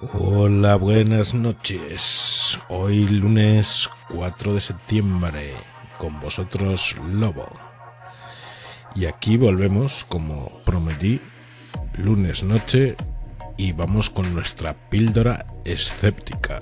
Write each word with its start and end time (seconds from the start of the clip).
Hola, 0.00 0.76
buenas 0.76 1.34
noches. 1.34 2.56
Hoy 2.68 3.08
lunes 3.08 3.90
4 4.10 4.54
de 4.54 4.60
septiembre, 4.60 5.54
con 5.98 6.20
vosotros 6.20 6.94
Lobo. 7.04 7.48
Y 8.94 9.06
aquí 9.06 9.36
volvemos, 9.36 10.04
como 10.04 10.52
prometí, 10.64 11.20
lunes 11.94 12.44
noche 12.44 12.94
y 13.56 13.72
vamos 13.72 14.08
con 14.08 14.32
nuestra 14.32 14.72
píldora 14.88 15.46
escéptica. 15.64 16.60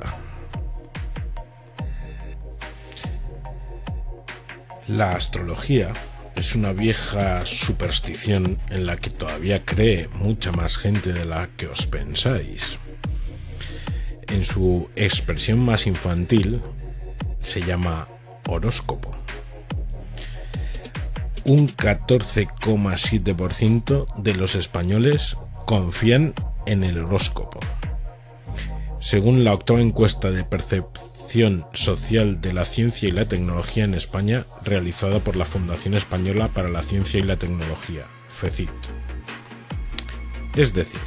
La 4.89 5.13
astrología 5.13 5.93
es 6.37 6.55
una 6.55 6.73
vieja 6.73 7.45
superstición 7.45 8.59
en 8.71 8.87
la 8.87 8.97
que 8.97 9.11
todavía 9.11 9.63
cree 9.63 10.09
mucha 10.09 10.53
más 10.53 10.79
gente 10.79 11.13
de 11.13 11.27
la 11.27 11.51
que 11.59 11.67
os 11.67 11.87
pensáis. 11.87 12.79
En 14.29 14.45
su 14.45 14.91
expresión 14.97 15.61
más 15.61 15.87
infantil 15.87 16.61
se 17.41 17.63
llama 17.63 18.09
horóscopo. 18.47 19.13
Un 21.45 21.69
14,7% 21.69 24.07
de 24.17 24.35
los 24.35 24.57
españoles 24.57 25.37
confían 25.65 26.35
en 26.67 26.83
el 26.83 26.99
horóscopo. 26.99 27.61
Según 28.99 29.45
la 29.45 29.55
octava 29.55 29.81
encuesta 29.81 30.33
de 30.33 30.43
percepción 30.43 31.65
social 31.73 32.41
de 32.41 32.53
la 32.53 32.65
ciencia 32.65 33.09
y 33.09 33.13
la 33.13 33.29
tecnología 33.29 33.85
en 33.85 33.95
España, 33.95 34.45
realizada 34.65 35.21
por 35.21 35.37
la 35.37 35.45
Fundación 35.45 35.95
Española 35.95 36.49
para 36.49 36.69
la 36.69 36.83
Ciencia 36.83 37.21
y 37.21 37.23
la 37.23 37.37
Tecnología, 37.37 38.07
FECIT. 38.29 38.71
Es 40.57 40.75
decir, 40.75 40.99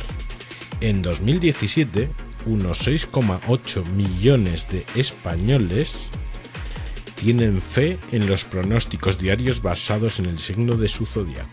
en 0.79 1.01
2017, 1.01 2.09
unos 2.45 2.87
6,8 2.87 3.85
millones 3.85 4.67
de 4.69 4.85
españoles 4.95 6.09
tienen 7.15 7.61
fe 7.61 7.99
en 8.11 8.27
los 8.27 8.45
pronósticos 8.45 9.17
diarios 9.19 9.61
basados 9.61 10.19
en 10.19 10.25
el 10.25 10.39
signo 10.39 10.75
de 10.75 10.87
su 10.87 11.05
zodiaco. 11.05 11.49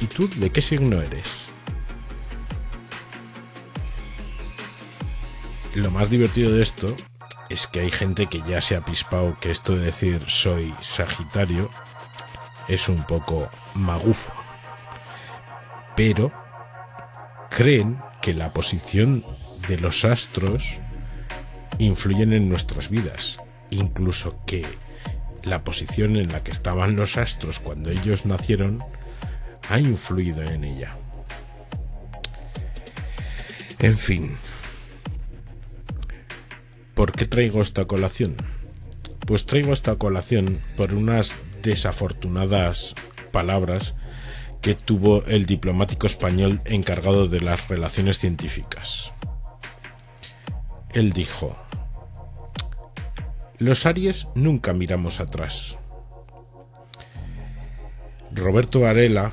¿Y 0.00 0.06
tú 0.06 0.28
de 0.28 0.50
qué 0.50 0.60
signo 0.60 1.00
eres? 1.00 1.46
Lo 5.74 5.90
más 5.90 6.10
divertido 6.10 6.52
de 6.52 6.62
esto 6.62 6.94
es 7.48 7.66
que 7.66 7.80
hay 7.80 7.90
gente 7.90 8.26
que 8.26 8.42
ya 8.46 8.60
se 8.60 8.76
ha 8.76 8.84
pispado 8.84 9.36
que 9.40 9.50
esto 9.50 9.74
de 9.74 9.86
decir 9.86 10.22
soy 10.26 10.74
Sagitario 10.80 11.70
es 12.68 12.88
un 12.88 13.04
poco 13.04 13.48
magufo. 13.74 14.32
Pero 15.94 16.30
creen 17.56 17.96
que 18.20 18.34
la 18.34 18.52
posición 18.52 19.24
de 19.66 19.80
los 19.80 20.04
astros 20.04 20.76
influyen 21.78 22.34
en 22.34 22.50
nuestras 22.50 22.90
vidas, 22.90 23.38
incluso 23.70 24.38
que 24.44 24.62
la 25.42 25.64
posición 25.64 26.18
en 26.18 26.32
la 26.32 26.44
que 26.44 26.50
estaban 26.50 26.96
los 26.96 27.16
astros 27.16 27.58
cuando 27.58 27.88
ellos 27.88 28.26
nacieron 28.26 28.80
ha 29.70 29.80
influido 29.80 30.42
en 30.42 30.64
ella. 30.64 30.96
En 33.78 33.96
fin, 33.96 34.36
¿por 36.92 37.12
qué 37.12 37.24
traigo 37.24 37.62
esta 37.62 37.86
colación? 37.86 38.36
Pues 39.26 39.46
traigo 39.46 39.72
esta 39.72 39.94
colación 39.94 40.60
por 40.76 40.92
unas 40.92 41.38
desafortunadas 41.62 42.94
palabras 43.32 43.94
que 44.60 44.74
tuvo 44.74 45.24
el 45.24 45.46
diplomático 45.46 46.06
español 46.06 46.60
encargado 46.64 47.28
de 47.28 47.40
las 47.40 47.68
relaciones 47.68 48.18
científicas. 48.18 49.12
Él 50.92 51.12
dijo, 51.12 51.56
los 53.58 53.86
Aries 53.86 54.28
nunca 54.34 54.72
miramos 54.72 55.20
atrás. 55.20 55.78
Roberto 58.32 58.80
Varela, 58.80 59.30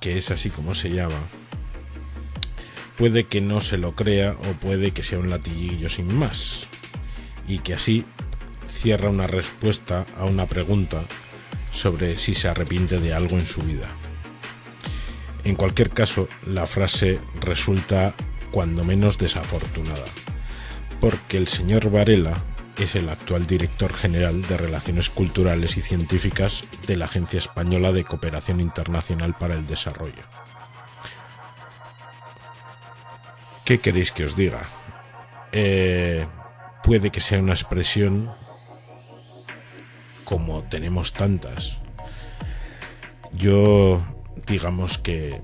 que 0.00 0.16
es 0.16 0.30
así 0.30 0.48
como 0.48 0.74
se 0.74 0.90
llama, 0.90 1.18
puede 2.96 3.24
que 3.24 3.40
no 3.40 3.60
se 3.60 3.76
lo 3.76 3.94
crea 3.94 4.32
o 4.32 4.52
puede 4.54 4.92
que 4.92 5.02
sea 5.02 5.18
un 5.18 5.28
latiguillo 5.28 5.88
sin 5.88 6.14
más, 6.14 6.66
y 7.46 7.58
que 7.58 7.74
así 7.74 8.04
cierra 8.66 9.10
una 9.10 9.26
respuesta 9.26 10.06
a 10.18 10.24
una 10.24 10.46
pregunta 10.46 11.04
sobre 11.70 12.16
si 12.18 12.34
se 12.34 12.48
arrepiente 12.48 12.98
de 13.00 13.12
algo 13.12 13.36
en 13.36 13.46
su 13.46 13.62
vida. 13.62 13.88
En 15.46 15.54
cualquier 15.54 15.90
caso, 15.90 16.28
la 16.44 16.66
frase 16.66 17.20
resulta 17.40 18.14
cuando 18.50 18.82
menos 18.82 19.16
desafortunada, 19.16 20.04
porque 21.00 21.36
el 21.36 21.46
señor 21.46 21.88
Varela 21.88 22.42
es 22.76 22.96
el 22.96 23.08
actual 23.08 23.46
director 23.46 23.94
general 23.94 24.42
de 24.42 24.56
Relaciones 24.56 25.08
Culturales 25.08 25.76
y 25.76 25.82
Científicas 25.82 26.64
de 26.88 26.96
la 26.96 27.04
Agencia 27.04 27.38
Española 27.38 27.92
de 27.92 28.02
Cooperación 28.02 28.60
Internacional 28.60 29.34
para 29.38 29.54
el 29.54 29.68
Desarrollo. 29.68 30.24
¿Qué 33.64 33.78
queréis 33.78 34.10
que 34.10 34.24
os 34.24 34.34
diga? 34.34 34.64
Eh, 35.52 36.26
puede 36.82 37.10
que 37.10 37.20
sea 37.20 37.38
una 37.38 37.52
expresión 37.52 38.34
como 40.24 40.64
tenemos 40.64 41.12
tantas. 41.12 41.78
Yo 43.32 44.02
digamos 44.46 44.98
que 44.98 45.40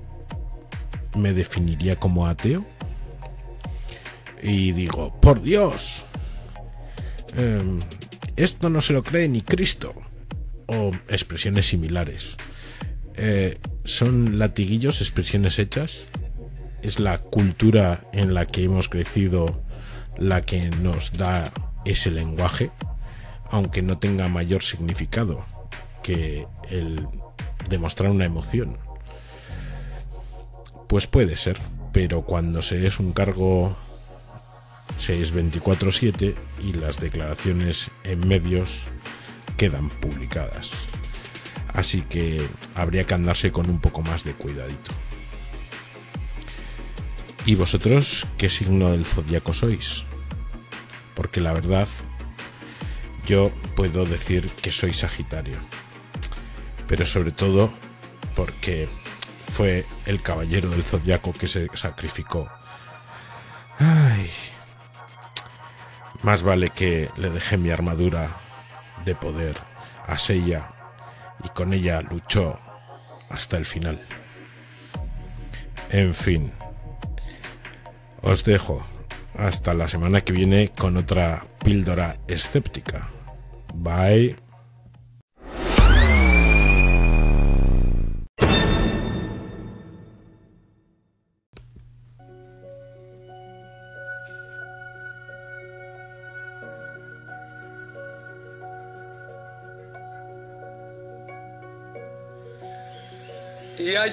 me 1.15 1.33
definiría 1.33 1.95
como 1.95 2.27
ateo 2.27 2.65
y 4.41 4.73
digo, 4.73 5.13
por 5.21 5.41
Dios, 5.41 6.05
Em, 7.35 7.79
esto 8.35 8.69
no 8.69 8.81
se 8.81 8.93
lo 8.93 9.03
cree 9.03 9.27
ni 9.27 9.41
Cristo. 9.41 9.93
O 10.67 10.91
expresiones 11.09 11.67
similares. 11.67 12.37
Eh, 13.15 13.59
¿Son 13.83 14.39
latiguillos, 14.39 15.01
expresiones 15.01 15.59
hechas? 15.59 16.07
¿Es 16.81 16.99
la 16.99 17.17
cultura 17.17 18.05
en 18.13 18.33
la 18.33 18.45
que 18.45 18.63
hemos 18.63 18.89
crecido 18.89 19.61
la 20.17 20.41
que 20.41 20.69
nos 20.69 21.13
da 21.13 21.51
ese 21.85 22.11
lenguaje? 22.11 22.71
Aunque 23.51 23.81
no 23.81 23.97
tenga 23.97 24.27
mayor 24.29 24.63
significado 24.63 25.45
que 26.01 26.47
el 26.69 27.05
demostrar 27.69 28.11
una 28.11 28.25
emoción. 28.25 28.77
Pues 30.87 31.07
puede 31.07 31.37
ser, 31.37 31.57
pero 31.91 32.21
cuando 32.21 32.61
se 32.61 32.85
es 32.85 32.99
un 32.99 33.13
cargo 33.13 33.75
se 34.97 35.21
es 35.21 35.33
24/7 35.33 36.35
y 36.61 36.73
las 36.73 36.99
declaraciones 36.99 37.89
en 38.03 38.27
medios 38.27 38.85
quedan 39.57 39.89
publicadas. 39.89 40.71
Así 41.73 42.01
que 42.01 42.45
habría 42.75 43.05
que 43.05 43.13
andarse 43.15 43.51
con 43.51 43.69
un 43.69 43.79
poco 43.79 44.01
más 44.01 44.23
de 44.23 44.33
cuidadito. 44.33 44.91
¿Y 47.45 47.55
vosotros 47.55 48.25
qué 48.37 48.49
signo 48.49 48.91
del 48.91 49.05
zodiaco 49.05 49.53
sois? 49.53 50.03
Porque 51.15 51.41
la 51.41 51.51
verdad, 51.51 51.87
yo 53.25 53.51
puedo 53.75 54.05
decir 54.05 54.49
que 54.61 54.71
soy 54.71 54.93
Sagitario. 54.93 55.57
Pero 56.87 57.05
sobre 57.05 57.31
todo 57.31 57.71
porque 58.35 58.87
fue 59.51 59.85
el 60.05 60.21
caballero 60.21 60.69
del 60.69 60.83
zodiaco 60.83 61.33
que 61.33 61.47
se 61.47 61.67
sacrificó. 61.73 62.49
Ay, 63.79 64.29
más 66.23 66.43
vale 66.43 66.69
que 66.69 67.09
le 67.17 67.29
dejé 67.29 67.57
mi 67.57 67.69
armadura 67.69 68.29
de 69.05 69.15
poder 69.15 69.57
a 70.07 70.17
Seiya 70.17 70.71
y 71.43 71.49
con 71.49 71.73
ella 71.73 72.01
luchó 72.01 72.59
hasta 73.29 73.57
el 73.57 73.65
final. 73.65 73.99
En 75.89 76.13
fin, 76.13 76.51
os 78.21 78.43
dejo 78.43 78.83
hasta 79.37 79.73
la 79.73 79.87
semana 79.87 80.21
que 80.21 80.33
viene 80.33 80.69
con 80.69 80.97
otra 80.97 81.43
píldora 81.63 82.17
escéptica. 82.27 83.07
Bye. 83.73 84.42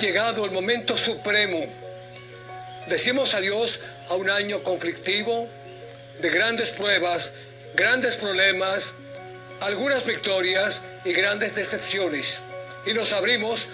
Llegado 0.01 0.45
el 0.47 0.51
momento 0.51 0.97
supremo. 0.97 1.67
Decimos 2.87 3.35
adiós 3.35 3.81
a 4.09 4.15
un 4.15 4.31
año 4.31 4.63
conflictivo, 4.63 5.47
de 6.21 6.31
grandes 6.31 6.71
pruebas, 6.71 7.33
grandes 7.75 8.17
problemas, 8.17 8.93
algunas 9.61 10.05
victorias 10.07 10.81
y 11.05 11.13
grandes 11.13 11.55
decepciones. 11.55 12.41
Y 12.87 12.95
nos 12.95 13.13
abrimos 13.13 13.67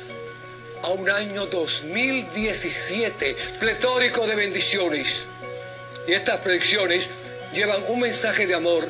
a 0.82 0.88
un 0.88 1.08
año 1.08 1.46
2017 1.46 3.36
pletórico 3.60 4.26
de 4.26 4.34
bendiciones. 4.34 5.26
Y 6.08 6.12
estas 6.12 6.40
predicciones 6.40 7.08
llevan 7.52 7.84
un 7.88 8.00
mensaje 8.00 8.46
de 8.46 8.54
amor 8.54 8.86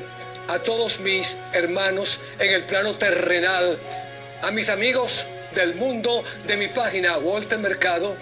a 0.48 0.58
todos 0.58 1.00
mis 1.00 1.36
hermanos 1.52 2.18
en 2.38 2.52
el 2.52 2.62
plano 2.62 2.94
terrenal, 2.96 3.78
a 4.42 4.50
mis 4.50 4.68
amigos 4.70 5.26
del 5.56 5.74
mundo 5.74 6.22
de 6.46 6.56
mi 6.56 6.68
página 6.68 7.18
waltermercado.com. 7.18 8.14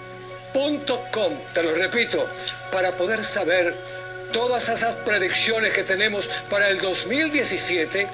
Te 1.53 1.63
lo 1.63 1.75
repito, 1.75 2.27
para 2.73 2.93
poder 2.93 3.23
saber 3.25 3.75
todas 4.33 4.69
esas 4.69 4.95
predicciones 5.05 5.75
que 5.75 5.83
tenemos 5.83 6.29
para 6.49 6.69
el 6.69 6.81
2017, 6.81 8.07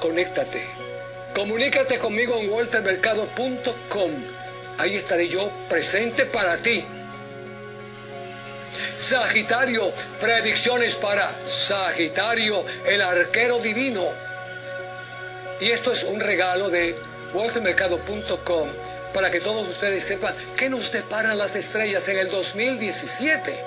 conéctate. 0.00 0.66
Comunícate 1.34 1.98
conmigo 1.98 2.38
en 2.38 2.50
waltermercado.com. 2.50 4.10
Ahí 4.78 4.96
estaré 4.96 5.28
yo 5.28 5.50
presente 5.68 6.26
para 6.26 6.56
ti. 6.56 6.84
Sagitario, 8.98 9.92
predicciones 10.20 10.96
para 10.96 11.30
Sagitario, 11.46 12.64
el 12.84 13.00
arquero 13.00 13.58
divino. 13.58 14.08
Y 15.60 15.70
esto 15.70 15.92
es 15.92 16.02
un 16.04 16.18
regalo 16.18 16.68
de 16.68 17.09
waltermercado.com 17.34 18.68
para 19.12 19.30
que 19.30 19.40
todos 19.40 19.68
ustedes 19.68 20.04
sepan 20.04 20.34
qué 20.56 20.68
nos 20.68 20.92
deparan 20.92 21.36
las 21.38 21.56
estrellas 21.56 22.08
en 22.08 22.18
el 22.18 22.30
2017. 22.30 23.64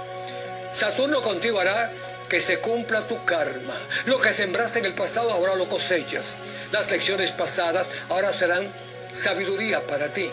Saturno 0.73 1.21
contigo 1.21 1.59
hará 1.59 1.91
que 2.29 2.41
se 2.41 2.59
cumpla 2.59 3.05
tu 3.05 3.23
karma. 3.25 3.75
Lo 4.05 4.19
que 4.19 4.33
sembraste 4.33 4.79
en 4.79 4.85
el 4.85 4.93
pasado 4.93 5.31
ahora 5.31 5.55
lo 5.55 5.67
cosechas. 5.67 6.25
Las 6.71 6.89
lecciones 6.89 7.31
pasadas 7.31 7.87
ahora 8.09 8.33
serán 8.33 8.71
sabiduría 9.13 9.85
para 9.85 10.07
ti. 10.07 10.31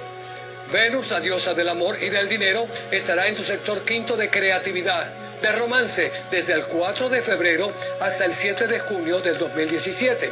Venus, 0.72 1.10
la 1.10 1.20
diosa 1.20 1.52
del 1.52 1.68
amor 1.68 1.98
y 2.00 2.10
del 2.10 2.28
dinero, 2.28 2.66
estará 2.90 3.26
en 3.26 3.34
tu 3.34 3.42
sector 3.42 3.84
quinto 3.84 4.16
de 4.16 4.30
creatividad, 4.30 5.04
de 5.42 5.52
romance, 5.52 6.12
desde 6.30 6.52
el 6.52 6.64
4 6.66 7.08
de 7.08 7.22
febrero 7.22 7.72
hasta 8.00 8.24
el 8.24 8.34
7 8.34 8.68
de 8.68 8.78
junio 8.78 9.20
del 9.20 9.36
2017. 9.36 10.30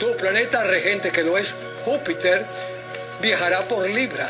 Tu 0.00 0.16
planeta 0.16 0.64
regente, 0.64 1.12
que 1.12 1.22
lo 1.22 1.38
es 1.38 1.54
Júpiter, 1.84 2.44
viajará 3.20 3.66
por 3.68 3.88
Libra, 3.88 4.28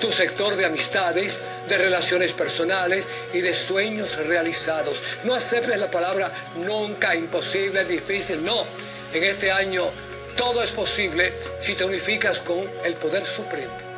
tu 0.00 0.10
sector 0.10 0.56
de 0.56 0.66
amistades, 0.66 1.38
de 1.68 1.78
relaciones 1.78 2.32
personales 2.32 3.06
y 3.32 3.40
de 3.40 3.54
sueños 3.54 4.16
realizados. 4.26 5.00
No 5.24 5.34
aceptes 5.34 5.78
la 5.78 5.90
palabra 5.90 6.32
nunca, 6.56 7.14
imposible, 7.14 7.84
difícil, 7.84 8.44
no. 8.44 8.64
En 9.12 9.24
este 9.24 9.50
año 9.50 9.90
todo 10.36 10.62
es 10.62 10.70
posible 10.70 11.34
si 11.60 11.74
te 11.74 11.84
unificas 11.84 12.38
con 12.40 12.70
el 12.84 12.94
poder 12.94 13.24
supremo 13.24 13.90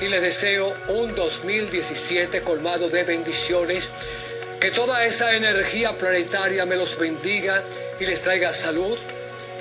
y 0.00 0.08
les 0.08 0.22
deseo 0.22 0.74
un 0.88 1.14
2017 1.14 2.40
colmado 2.42 2.88
de 2.88 3.04
bendiciones. 3.04 3.90
Que 4.58 4.70
toda 4.70 5.04
esa 5.04 5.34
energía 5.34 5.96
planetaria 5.96 6.66
me 6.66 6.76
los 6.76 6.98
bendiga 6.98 7.62
y 7.98 8.06
les 8.06 8.20
traiga 8.20 8.52
salud, 8.52 8.98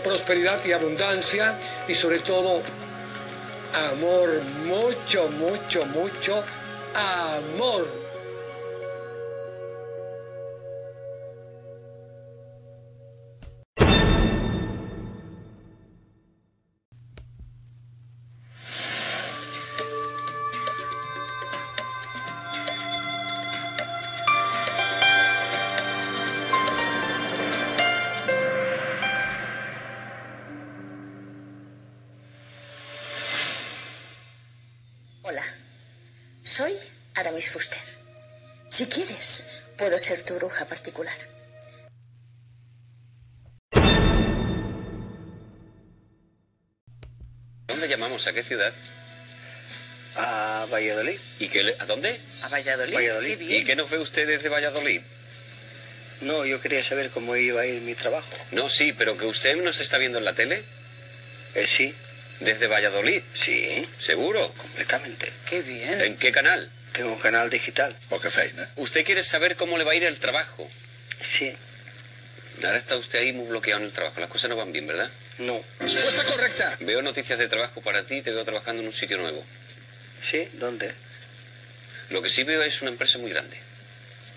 prosperidad 0.04 0.64
y 0.66 0.72
abundancia 0.72 1.60
y 1.88 1.96
sobre 1.96 2.20
todo 2.20 2.62
amor, 3.92 4.42
mucho, 4.66 5.28
mucho, 5.30 5.86
mucho 5.88 6.44
amor. 6.96 7.99
Aramis 37.16 37.52
Fuster. 37.52 37.80
Si 38.68 38.88
quieres, 38.88 39.62
puedo 39.78 39.98
ser 39.98 40.26
tu 40.26 40.36
bruja 40.36 40.66
particular. 40.66 41.16
¿Dónde 47.68 47.88
llamamos? 47.88 48.28
¿A 48.28 48.34
qué 48.34 48.44
ciudad? 48.44 48.74
A 50.18 50.68
Valladolid. 50.70 51.18
¿Y 51.40 51.48
qué 51.48 51.76
¿A 51.80 51.86
dónde? 51.86 52.20
A 52.42 52.50
Valladolid. 52.50 52.94
Valladolid. 52.94 53.40
¿Y 53.40 53.64
qué 53.64 53.78
nos 53.78 53.90
ve 53.90 54.00
usted 54.00 54.28
desde 54.28 54.50
Valladolid? 54.50 55.02
No, 56.20 56.46
yo 56.46 56.60
quería 56.60 56.86
saber 56.86 57.10
cómo 57.10 57.38
iba 57.38 57.62
a 57.62 57.66
ir 57.66 57.82
mi 57.82 57.96
trabajo. 57.96 58.28
No, 58.52 58.70
sí, 58.70 58.92
pero 58.92 59.18
que 59.18 59.26
usted 59.26 59.56
nos 59.64 59.80
está 59.80 59.98
viendo 59.98 60.18
en 60.18 60.26
la 60.26 60.34
tele. 60.34 60.62
Eh, 61.56 61.68
sí. 61.78 61.96
¿Desde 62.42 62.68
Valladolid? 62.68 63.22
Sí. 63.46 63.59
¿Seguro? 64.00 64.52
Completamente. 64.54 65.32
Qué 65.48 65.62
bien. 65.62 66.02
¿En 66.02 66.18
qué 66.18 66.32
canal? 66.32 66.72
Tengo 66.94 67.14
un 67.14 67.20
canal 67.20 67.50
digital. 67.50 67.96
Porque 68.10 68.30
feina. 68.30 68.68
¿Usted 68.78 69.06
quiere 69.06 69.24
saber 69.24 69.56
cómo 69.56 69.78
le 69.78 69.84
va 69.84 69.92
a 69.92 69.96
ir 69.96 70.04
el 70.04 70.18
trabajo? 70.18 70.70
Sí. 71.38 71.54
Ahora 72.64 72.78
está 72.78 72.98
usted 72.98 73.20
ahí 73.20 73.34
muy 73.34 73.48
bloqueado 73.48 73.82
en 73.82 73.88
el 73.88 73.94
trabajo. 73.94 74.20
Las 74.20 74.30
cosas 74.30 74.50
no 74.50 74.56
van 74.56 74.72
bien, 74.72 74.88
¿verdad? 74.88 75.10
No. 75.38 75.62
Respuesta 75.80 76.24
correcta. 76.24 76.78
Veo 76.82 77.02
noticias 77.02 77.38
de 77.38 77.48
trabajo 77.48 77.82
para 77.82 78.04
ti 78.04 78.18
y 78.18 78.22
te 78.22 78.32
veo 78.32 78.44
trabajando 78.44 78.82
en 78.82 78.88
un 78.88 78.94
sitio 78.94 79.18
nuevo. 79.18 79.44
¿Sí? 80.32 80.48
¿Dónde? 80.54 80.94
Lo 82.10 82.22
que 82.22 82.30
sí 82.30 82.44
veo 82.44 82.62
es 82.64 82.82
una 82.82 82.92
empresa 82.92 83.18
muy 83.18 83.32
grande. 83.32 83.58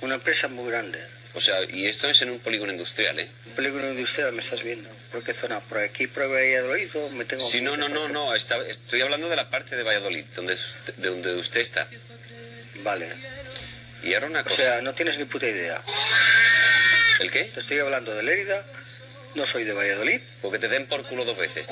Una 0.01 0.17
empresa 0.17 0.49
muy 0.49 0.71
grande. 0.71 1.01
O 1.35 1.41
sea, 1.41 1.63
y 1.65 1.87
esto 1.87 2.09
es 2.11 2.21
en 2.23 2.31
un 2.31 2.41
polígono 2.41 2.73
industrial, 2.73 3.19
¿eh? 3.19 3.29
Un 3.47 3.53
polígono 3.53 3.91
industrial 3.93 4.33
me 4.33 4.43
estás 4.43 4.63
viendo. 4.63 4.91
¿Por 5.11 5.23
qué 5.25 5.33
zona? 5.33 5.61
¿Por 5.61 5.79
aquí, 5.79 6.07
por 6.07 6.31
Valladolid 6.31 6.89
o 6.95 7.09
me 7.11 7.25
tengo 7.25 7.49
Sí, 7.49 7.61
no, 7.63 7.77
no, 7.77 7.89
no, 7.89 8.09
no. 8.09 8.35
Está- 8.35 8.65
estoy 8.67 9.01
hablando 9.01 9.29
de 9.31 9.37
la 9.37 9.49
parte 9.49 9.75
de 9.77 9.83
Valladolid, 9.83 10.25
donde, 10.37 10.55
usted- 10.55 10.95
de 10.97 11.09
donde 11.09 11.35
usted 11.37 11.61
está. 11.63 11.89
Vale. 12.83 13.09
Y 14.03 14.13
ahora 14.15 14.27
una 14.27 14.41
O 14.41 14.45
cosa. 14.45 14.57
sea, 14.57 14.81
no 14.83 14.95
tienes 14.95 15.17
ni 15.19 15.25
puta 15.25 15.47
idea. 15.47 15.81
¿El 17.21 17.31
qué? 17.31 17.45
Te 17.45 17.61
estoy 17.61 17.79
hablando 17.79 18.15
de 18.15 18.23
Lérida, 18.23 18.65
no 19.35 19.51
soy 19.51 19.65
de 19.65 19.73
Valladolid. 19.73 20.21
Porque 20.43 20.59
te 20.59 20.69
den 20.69 20.87
por 20.87 21.03
culo 21.05 21.25
dos 21.25 21.39
veces. 21.39 21.67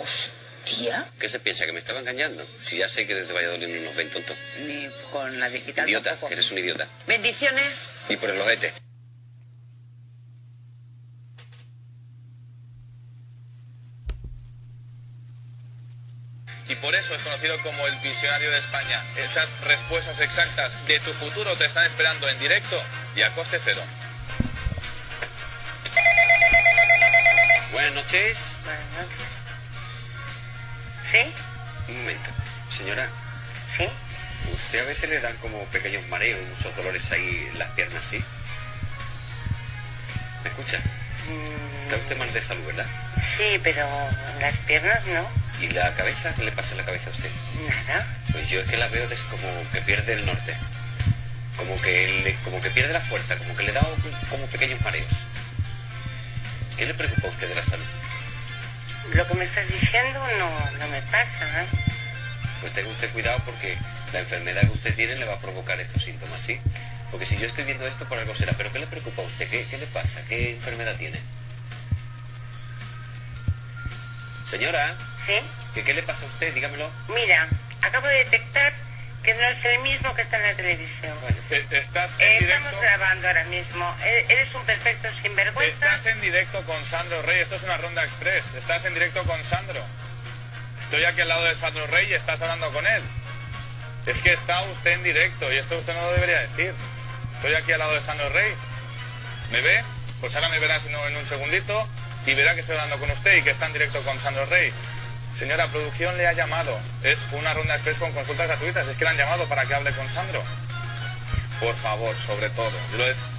Tía, 0.64 1.06
¿Qué 1.18 1.28
se 1.28 1.40
piensa? 1.40 1.64
¿Que 1.66 1.72
me 1.72 1.78
estaba 1.80 2.00
engañando? 2.00 2.46
Si 2.60 2.76
ya 2.76 2.88
sé 2.88 3.06
que 3.06 3.14
desde 3.14 3.32
Valladolid 3.32 3.66
no 3.66 3.82
nos 3.82 3.96
ven 3.96 4.10
tonto. 4.10 4.34
ni 4.66 4.88
con 5.10 5.40
la 5.40 5.48
digital 5.48 5.88
Idiota, 5.88 6.10
tampoco. 6.10 6.32
eres 6.32 6.50
un 6.50 6.58
idiota. 6.58 6.86
Bendiciones. 7.06 8.02
Y 8.10 8.16
por 8.16 8.30
el 8.30 8.40
ojete. 8.40 8.72
Y 16.70 16.76
por 16.76 16.94
eso 16.94 17.14
es 17.16 17.20
conocido 17.22 17.60
como 17.62 17.84
el 17.88 17.96
visionario 17.96 18.48
de 18.52 18.58
España. 18.58 19.02
Esas 19.16 19.48
respuestas 19.62 20.20
exactas 20.20 20.72
de 20.86 21.00
tu 21.00 21.12
futuro 21.12 21.56
te 21.56 21.64
están 21.64 21.84
esperando 21.84 22.28
en 22.28 22.38
directo 22.38 22.80
y 23.16 23.22
a 23.22 23.34
coste 23.34 23.58
cero. 23.64 23.82
Buenas 27.72 27.92
noches. 27.94 28.38
Buenas 28.64 28.84
noches. 28.92 29.26
¿Sí? 31.10 31.34
Un 31.92 31.98
momento. 31.98 32.30
Señora, 32.68 33.08
¿Sí? 33.76 33.88
usted 34.54 34.80
a 34.80 34.84
veces 34.84 35.10
le 35.10 35.20
dan 35.20 35.36
como 35.38 35.64
pequeños 35.66 36.06
mareos, 36.06 36.40
muchos 36.56 36.76
dolores 36.76 37.10
ahí 37.10 37.48
en 37.52 37.58
las 37.58 37.68
piernas, 37.72 38.04
¿sí? 38.04 38.22
¿Me 40.44 40.50
escucha? 40.50 40.78
Mm, 40.78 41.82
Está 41.84 41.96
usted 41.96 42.16
mal 42.16 42.32
de 42.32 42.40
salud, 42.42 42.64
¿verdad? 42.64 42.86
sí, 43.36 43.58
pero 43.64 43.88
las 44.40 44.56
piernas 44.68 45.04
no. 45.06 45.39
¿Y 45.60 45.68
la 45.68 45.92
cabeza? 45.94 46.34
¿Qué 46.34 46.44
le 46.44 46.52
pasa 46.52 46.74
a 46.74 46.78
la 46.78 46.84
cabeza 46.84 47.10
a 47.10 47.12
usted? 47.12 47.30
Nada. 47.68 48.06
Pues 48.32 48.48
yo 48.48 48.60
es 48.60 48.66
que 48.68 48.76
la 48.76 48.88
veo 48.88 49.08
como 49.30 49.70
que 49.72 49.80
pierde 49.82 50.14
el 50.14 50.24
norte. 50.26 50.56
Como 51.56 51.80
que, 51.82 52.22
le- 52.24 52.34
como 52.36 52.60
que 52.62 52.70
pierde 52.70 52.92
la 52.92 53.00
fuerza, 53.00 53.36
como 53.36 53.54
que 53.56 53.64
le 53.64 53.72
da 53.72 53.82
como 54.30 54.46
pequeños 54.46 54.80
mareos. 54.80 55.06
¿Qué 56.78 56.86
le 56.86 56.94
preocupa 56.94 57.26
a 57.26 57.30
usted 57.30 57.48
de 57.48 57.54
la 57.54 57.64
salud? 57.64 57.84
Lo 59.12 59.26
que 59.28 59.34
me 59.34 59.44
estás 59.44 59.66
diciendo 59.68 60.20
no, 60.38 60.70
no 60.78 60.88
me 60.88 61.02
pasa, 61.02 61.62
¿eh? 61.62 61.66
Pues 62.60 62.72
tenga 62.72 62.88
usted 62.90 63.10
cuidado 63.12 63.38
porque 63.44 63.76
la 64.12 64.20
enfermedad 64.20 64.62
que 64.62 64.68
usted 64.68 64.94
tiene 64.94 65.16
le 65.16 65.26
va 65.26 65.34
a 65.34 65.38
provocar 65.40 65.78
estos 65.80 66.02
síntomas, 66.02 66.40
¿sí? 66.40 66.58
Porque 67.10 67.26
si 67.26 67.36
yo 67.36 67.46
estoy 67.46 67.64
viendo 67.64 67.86
esto, 67.86 68.06
por 68.06 68.18
algo 68.18 68.34
será. 68.34 68.52
¿Pero 68.56 68.72
qué 68.72 68.78
le 68.78 68.86
preocupa 68.86 69.20
a 69.22 69.26
usted? 69.26 69.48
¿Qué, 69.50 69.66
qué 69.68 69.76
le 69.78 69.86
pasa? 69.88 70.20
¿Qué 70.28 70.52
enfermedad 70.52 70.94
tiene? 70.96 71.20
Señora, 74.46 74.94
¿Sí? 75.38 75.44
¿qué, 75.74 75.84
qué 75.84 75.94
le 75.94 76.02
pasa 76.02 76.24
a 76.24 76.28
usted? 76.28 76.52
Dígamelo. 76.54 76.90
Mira, 77.08 77.48
acabo 77.82 78.06
de 78.08 78.24
detectar 78.24 78.72
que 79.22 79.34
no 79.34 79.40
es 79.42 79.64
el 79.64 79.78
mismo 79.80 80.14
que 80.14 80.22
está 80.22 80.36
en 80.38 80.42
la 80.44 80.54
televisión. 80.54 81.16
Eh, 81.50 81.66
Estás 81.70 82.12
Eh, 82.18 82.38
en 82.38 82.44
estamos 82.44 82.70
directo. 82.70 82.80
grabando 82.80 83.28
ahora 83.28 83.44
mismo. 83.44 83.96
E- 84.02 84.26
Eres 84.28 84.54
un 84.54 84.64
perfecto 84.64 85.08
sinvergüenza. 85.22 85.72
Estás 85.86 86.06
en 86.06 86.20
directo 86.20 86.62
con 86.64 86.84
Sandro 86.84 87.20
Rey. 87.22 87.40
Esto 87.40 87.56
es 87.56 87.62
una 87.62 87.76
ronda 87.76 88.02
express. 88.04 88.54
Estás 88.54 88.84
en 88.86 88.94
directo 88.94 89.22
con 89.24 89.42
Sandro. 89.44 89.84
Estoy 90.80 91.04
aquí 91.04 91.20
al 91.20 91.28
lado 91.28 91.44
de 91.44 91.54
Sandro 91.54 91.86
Rey 91.88 92.10
y 92.10 92.14
estás 92.14 92.40
hablando 92.40 92.72
con 92.72 92.86
él. 92.86 93.02
Es 94.06 94.20
que 94.20 94.32
está 94.32 94.60
usted 94.62 94.92
en 94.92 95.02
directo 95.02 95.52
y 95.52 95.58
esto 95.58 95.76
usted 95.78 95.94
no 95.94 96.00
lo 96.00 96.12
debería 96.14 96.40
decir. 96.40 96.72
Estoy 97.36 97.54
aquí 97.54 97.72
al 97.72 97.78
lado 97.80 97.94
de 97.94 98.00
Sandro 98.00 98.28
Rey. 98.30 98.54
¿Me 99.52 99.60
ve? 99.60 99.84
Pues 100.20 100.34
ahora 100.34 100.48
me 100.48 100.58
verá 100.58 100.80
sino 100.80 101.06
en 101.06 101.16
un 101.16 101.26
segundito 101.26 101.86
y 102.26 102.34
verá 102.34 102.54
que 102.54 102.60
estoy 102.60 102.76
hablando 102.76 102.98
con 102.98 103.10
usted 103.10 103.36
y 103.36 103.42
que 103.42 103.50
está 103.50 103.66
en 103.66 103.74
directo 103.74 104.00
con 104.02 104.18
Sandro 104.18 104.46
Rey. 104.46 104.72
Señora, 105.34 105.66
producción 105.68 106.16
le 106.16 106.26
ha 106.26 106.32
llamado. 106.32 106.78
Es 107.02 107.24
una 107.32 107.54
ronda 107.54 107.74
express 107.74 107.98
con 107.98 108.12
consultas 108.12 108.48
gratuitas. 108.48 108.86
Es 108.86 108.96
que 108.96 109.04
le 109.04 109.10
han 109.10 109.16
llamado 109.16 109.46
para 109.46 109.64
que 109.64 109.74
hable 109.74 109.92
con 109.92 110.08
Sandro. 110.08 110.42
Por 111.60 111.74
favor, 111.74 112.16
sobre 112.16 112.48
todo. 112.50 112.72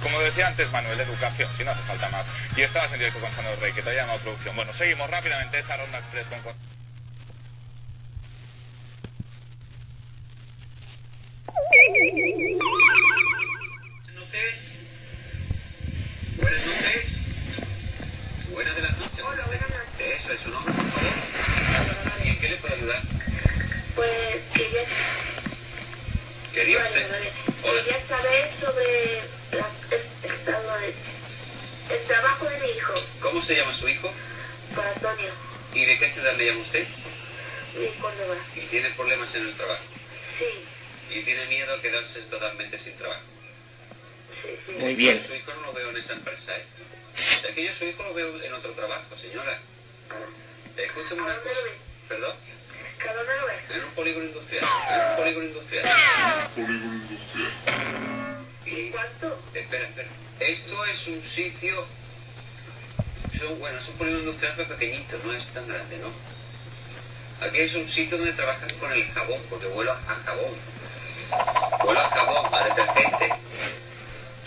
como 0.00 0.20
decía 0.20 0.46
antes 0.46 0.70
Manuel, 0.70 1.00
educación, 1.00 1.50
si 1.54 1.64
no 1.64 1.72
hace 1.72 1.82
falta 1.82 2.08
más. 2.10 2.26
Y 2.56 2.62
estabas 2.62 2.92
en 2.92 3.00
directo 3.00 3.18
con 3.18 3.32
Sandro 3.32 3.56
Rey, 3.56 3.72
que 3.72 3.82
te 3.82 3.90
ha 3.90 3.94
llamado 3.94 4.18
producción. 4.20 4.54
Bueno, 4.54 4.72
seguimos 4.72 5.10
rápidamente 5.10 5.58
esa 5.58 5.76
ronda 5.76 5.98
express 5.98 6.26
con... 6.26 6.54
Buenas 14.02 14.14
noches. 14.14 14.78
Buenas 16.40 16.66
noches. 16.66 17.18
Buenas 18.52 18.76
de 18.76 18.82
las 18.82 18.98
noches. 18.98 19.20
Hola, 19.24 19.44
buenas 19.46 19.68
noches. 19.68 20.20
Eso 20.22 20.32
es 20.32 20.40
su 20.40 20.50
nombre, 20.50 20.72
por 20.74 20.84
favor. 20.84 22.24
¿Y 22.24 22.28
en 22.28 22.38
qué 22.38 22.48
le 22.48 22.56
puedo 22.56 22.74
ayudar? 22.74 23.02
Pues 23.94 24.42
quería, 24.54 24.84
Quería 26.52 26.78
vale, 26.78 27.06
vale. 27.08 27.32
Quería 27.84 28.06
saber 28.08 28.50
sobre 28.60 29.22
la- 29.52 29.70
el, 29.90 30.30
estado 30.30 30.78
de- 30.78 30.94
el 31.94 32.02
trabajo 32.06 32.44
de 32.48 32.58
mi 32.60 32.70
hijo, 32.70 32.94
¿Cómo 33.20 33.42
se 33.42 33.56
llama 33.56 33.74
su 33.76 33.88
hijo? 33.88 34.10
Antonio, 34.94 35.30
¿Y 35.74 35.84
de 35.84 35.98
qué 35.98 36.10
ciudad 36.12 36.34
le 36.36 36.46
llama 36.46 36.60
usted? 36.60 36.86
de 37.74 37.88
Córdoba. 38.00 38.36
¿Y 38.56 38.60
tiene 38.60 38.90
problemas 38.90 39.34
en 39.34 39.42
el 39.48 39.54
trabajo? 39.54 39.82
Sí, 40.38 41.14
¿Y 41.18 41.22
tiene 41.22 41.44
miedo 41.46 41.74
a 41.74 41.80
quedarse 41.80 42.20
totalmente 42.22 42.78
sin 42.78 42.96
trabajo? 42.96 43.20
sí, 44.42 44.48
sí. 44.66 44.72
Muy 44.78 44.94
bien. 44.94 45.22
Su 45.26 45.34
hijo 45.34 45.52
no 45.54 45.66
lo 45.68 45.72
veo 45.72 45.90
en 45.90 45.96
esa 45.98 46.12
empresa, 46.14 46.56
¿eh? 46.56 46.64
Es 47.16 47.54
que 47.54 47.64
yo 47.64 47.72
su 47.74 47.84
hijo 47.86 48.02
lo 48.02 48.14
veo 48.14 48.42
en 48.42 48.52
otro 48.54 48.72
trabajo, 48.72 49.16
señora. 49.18 49.58
Escúchame 50.76 51.20
¿A 51.20 51.24
una 51.24 51.36
cosa. 51.36 51.54
¿Perdón? 52.08 52.36
¿A 53.08 53.12
dónde 53.14 53.36
lo 53.40 53.46
ves? 53.46 53.70
En 53.70 53.84
un 53.84 53.90
polígono 53.92 54.24
industrial. 54.26 54.64
En 54.90 55.00
un 55.10 55.16
polígono 55.16 55.46
industrial. 55.46 56.48
¿Y 58.66 58.90
cuánto? 58.90 59.38
Espera, 59.54 59.84
espera. 59.88 60.08
Esto 60.40 60.84
es 60.86 61.06
un 61.08 61.22
sitio... 61.22 61.86
bueno, 63.58 63.78
es 63.78 63.88
un 63.88 63.94
polígono 63.98 64.22
industrial 64.24 64.54
pero 64.56 64.68
pequeñito, 64.70 65.18
no 65.24 65.32
es 65.32 65.46
tan 65.48 65.66
grande, 65.68 65.98
¿no? 65.98 66.10
Aquí 67.46 67.58
es 67.60 67.74
un 67.74 67.88
sitio 67.88 68.16
donde 68.16 68.32
trabajan 68.34 68.70
con 68.78 68.92
el 68.92 69.04
jabón, 69.12 69.40
porque 69.50 69.66
huele 69.66 69.90
a 69.90 69.94
jabón. 69.94 70.54
Huele 71.84 72.00
a 72.00 72.08
jabón, 72.08 72.54
a 72.54 72.64
detergente. 72.64 73.34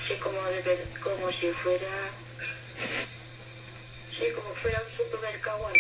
Sí, 0.07 0.13
como, 0.21 0.41
de- 0.43 0.85
como 1.03 1.31
si 1.31 1.49
fuera... 1.51 2.09
Sí, 4.17 4.25
como 4.33 4.55
fuera 4.55 4.79
un 4.81 4.97
supermercado 4.97 5.57
o 5.57 5.67
algo. 5.67 5.79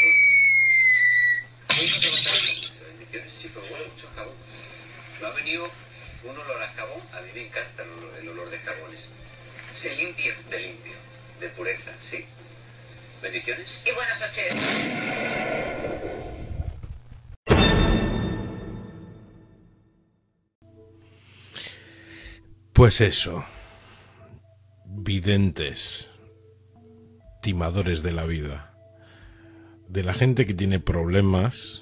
Hoy 1.77 1.87
no 1.89 1.99
trabajar 1.99 2.35
en 2.49 2.57
eso, 2.63 2.83
bendiciones, 2.87 3.33
sí, 3.33 3.51
pero 3.53 3.65
huele 3.73 3.85
mucho 3.87 4.07
a 4.11 4.15
jabón. 4.15 4.35
Ha 5.25 5.31
venido 5.31 5.67
un 6.23 6.37
olor 6.37 6.61
a 6.61 6.67
jabón, 6.67 7.01
a 7.13 7.21
mí 7.21 7.29
me 7.33 7.47
encanta 7.47 7.81
el 7.81 7.89
olor, 7.89 8.15
el 8.21 8.29
olor 8.29 8.49
de 8.51 8.59
jabones. 8.59 9.09
Se 9.73 9.95
limpia 9.95 10.31
de 10.51 10.59
limpio, 10.59 10.93
de 11.39 11.49
pureza, 11.49 11.91
¿sí? 11.99 12.23
Bendiciones. 13.23 13.83
Y 13.87 13.91
buenas 13.95 14.21
noches. 14.21 14.55
Pues 22.71 23.01
eso. 23.01 23.43
Videntes. 24.85 26.07
Timadores 27.41 28.03
de 28.03 28.11
la 28.11 28.25
vida. 28.25 28.75
De 29.87 30.03
la 30.03 30.13
gente 30.13 30.45
que 30.45 30.53
tiene 30.53 30.79
problemas 30.79 31.81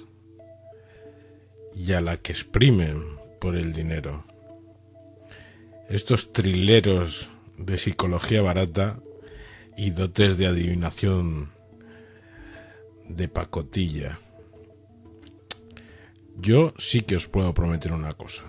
y 1.74 1.92
a 1.92 2.00
la 2.00 2.16
que 2.16 2.32
exprimen 2.32 3.22
por 3.44 3.56
el 3.56 3.74
dinero. 3.74 4.24
Estos 5.90 6.32
trileros 6.32 7.28
de 7.58 7.76
psicología 7.76 8.40
barata 8.40 9.00
y 9.76 9.90
dotes 9.90 10.38
de 10.38 10.46
adivinación 10.46 11.50
de 13.06 13.28
pacotilla. 13.28 14.18
Yo 16.38 16.72
sí 16.78 17.02
que 17.02 17.16
os 17.16 17.28
puedo 17.28 17.52
prometer 17.52 17.92
una 17.92 18.14
cosa 18.14 18.44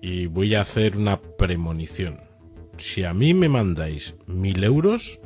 y 0.00 0.26
voy 0.26 0.56
a 0.56 0.62
hacer 0.62 0.96
una 0.96 1.20
premonición. 1.20 2.18
Si 2.78 3.04
a 3.04 3.14
mí 3.14 3.32
me 3.32 3.48
mandáis 3.48 4.16
mil 4.26 4.64
euros, 4.64 5.20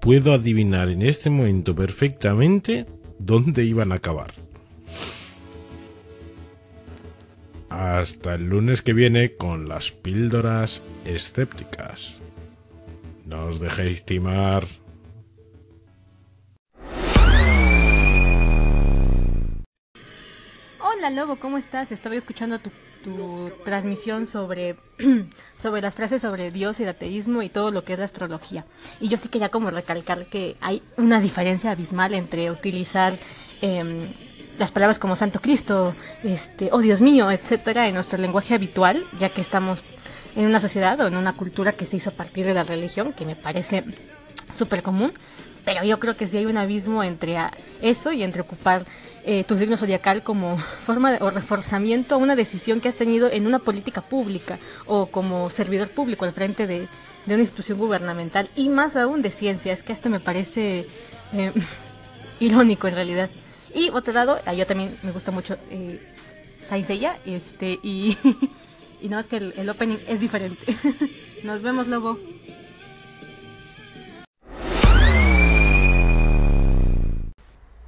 puedo 0.00 0.32
adivinar 0.32 0.90
en 0.90 1.02
este 1.02 1.28
momento 1.28 1.74
perfectamente 1.74 2.86
dónde 3.18 3.64
iban 3.64 3.90
a 3.90 3.96
acabar. 3.96 4.45
Hasta 7.78 8.36
el 8.36 8.48
lunes 8.48 8.80
que 8.80 8.94
viene 8.94 9.36
con 9.36 9.68
las 9.68 9.92
píldoras 9.92 10.80
escépticas. 11.04 12.22
No 13.26 13.48
os 13.48 13.60
dejéis 13.60 14.02
timar. 14.06 14.66
Hola 20.80 21.10
Lobo, 21.10 21.36
¿cómo 21.36 21.58
estás? 21.58 21.92
Estaba 21.92 22.14
escuchando 22.14 22.58
tu, 22.60 22.70
tu 23.04 23.50
transmisión 23.66 24.26
sobre, 24.26 24.76
sobre 25.58 25.82
las 25.82 25.94
frases 25.94 26.22
sobre 26.22 26.50
Dios 26.50 26.80
y 26.80 26.84
el 26.84 26.88
ateísmo 26.88 27.42
y 27.42 27.50
todo 27.50 27.70
lo 27.70 27.84
que 27.84 27.92
es 27.92 27.98
la 27.98 28.06
astrología. 28.06 28.64
Y 29.02 29.08
yo 29.08 29.18
sí 29.18 29.28
quería 29.28 29.50
como 29.50 29.70
recalcar 29.70 30.24
que 30.28 30.56
hay 30.62 30.80
una 30.96 31.20
diferencia 31.20 31.72
abismal 31.72 32.14
entre 32.14 32.50
utilizar 32.50 33.12
em, 33.60 34.08
las 34.58 34.70
palabras 34.72 34.98
como 34.98 35.16
Santo 35.16 35.40
Cristo, 35.40 35.94
este, 36.24 36.70
oh 36.72 36.78
Dios 36.78 37.00
mío, 37.00 37.30
etcétera, 37.30 37.88
en 37.88 37.94
nuestro 37.94 38.18
lenguaje 38.18 38.54
habitual, 38.54 39.04
ya 39.18 39.28
que 39.28 39.40
estamos 39.40 39.80
en 40.34 40.46
una 40.46 40.60
sociedad 40.60 41.00
o 41.00 41.06
en 41.06 41.16
una 41.16 41.32
cultura 41.34 41.72
que 41.72 41.86
se 41.86 41.96
hizo 41.96 42.10
a 42.10 42.14
partir 42.14 42.46
de 42.46 42.54
la 42.54 42.62
religión, 42.62 43.12
que 43.12 43.24
me 43.26 43.36
parece 43.36 43.84
súper 44.54 44.82
común, 44.82 45.12
pero 45.64 45.82
yo 45.84 45.98
creo 45.98 46.16
que 46.16 46.26
sí 46.26 46.36
hay 46.38 46.46
un 46.46 46.56
abismo 46.56 47.02
entre 47.02 47.36
eso 47.82 48.12
y 48.12 48.22
entre 48.22 48.42
ocupar 48.42 48.86
eh, 49.24 49.42
tu 49.44 49.58
signo 49.58 49.76
zodiacal 49.76 50.22
como 50.22 50.56
forma 50.86 51.12
de- 51.12 51.18
o 51.22 51.30
reforzamiento 51.30 52.14
a 52.14 52.18
una 52.18 52.36
decisión 52.36 52.80
que 52.80 52.88
has 52.88 52.94
tenido 52.94 53.30
en 53.30 53.46
una 53.46 53.58
política 53.58 54.00
pública 54.00 54.58
o 54.86 55.06
como 55.06 55.50
servidor 55.50 55.88
público 55.88 56.24
al 56.24 56.32
frente 56.32 56.66
de, 56.68 56.86
de 57.26 57.34
una 57.34 57.42
institución 57.42 57.76
gubernamental 57.78 58.48
y 58.54 58.68
más 58.68 58.94
aún 58.94 59.22
de 59.22 59.30
ciencia. 59.30 59.72
Es 59.72 59.82
que 59.82 59.92
esto 59.92 60.08
me 60.10 60.20
parece 60.20 60.86
eh, 61.32 61.52
irónico 62.40 62.86
en 62.88 62.94
realidad. 62.94 63.30
Y 63.74 63.90
otro 63.90 64.12
lado, 64.12 64.38
a 64.46 64.54
yo 64.54 64.66
también 64.66 64.94
me 65.02 65.12
gusta 65.12 65.30
mucho 65.30 65.56
eh, 65.70 66.00
Saint 66.62 66.86
Seiya, 66.86 67.18
este, 67.24 67.78
y, 67.82 68.16
y 69.00 69.08
no 69.08 69.18
es 69.18 69.26
que 69.26 69.36
el, 69.38 69.54
el 69.56 69.68
opening 69.68 69.98
es 70.08 70.20
diferente. 70.20 70.64
Nos 71.44 71.62
vemos, 71.62 71.86
Lobo. 71.88 72.18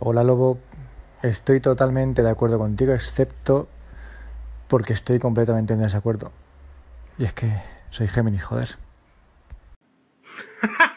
Hola 0.00 0.22
Lobo, 0.24 0.58
estoy 1.22 1.60
totalmente 1.60 2.22
de 2.22 2.30
acuerdo 2.30 2.58
contigo, 2.58 2.92
excepto 2.94 3.68
porque 4.68 4.92
estoy 4.92 5.18
completamente 5.18 5.74
en 5.74 5.82
desacuerdo. 5.82 6.30
Y 7.18 7.24
es 7.24 7.32
que 7.32 7.52
soy 7.90 8.06
Géminis, 8.06 8.44
joder. 8.44 8.76